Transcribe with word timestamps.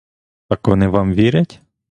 Так 0.49 0.67
вони 0.67 0.87
вам 0.87 1.13
вірять? 1.13 1.61